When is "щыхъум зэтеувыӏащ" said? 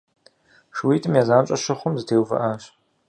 1.63-2.63